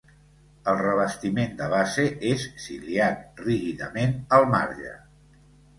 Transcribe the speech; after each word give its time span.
El 0.71 0.77
revestiment 0.79 1.53
de 1.61 1.67
base 1.75 2.07
és 2.31 2.49
ciliat 2.67 3.45
rígidament 3.47 4.21
al 4.39 4.53
marge. 4.59 4.99